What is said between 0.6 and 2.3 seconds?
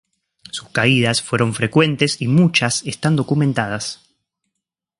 caídas fueron frecuentes y